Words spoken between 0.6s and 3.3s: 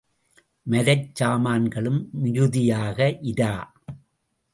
மரச் சாமான்களும் மிகுதியாக